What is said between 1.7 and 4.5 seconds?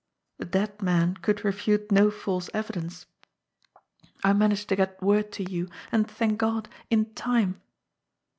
no false evidence! I